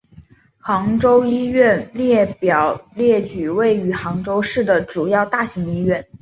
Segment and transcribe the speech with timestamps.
[0.57, 6.07] 杭州医院列表列举位于杭州市的主要大型医院。